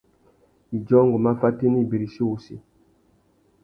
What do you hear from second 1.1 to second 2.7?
má fatēna ibirichi wussi.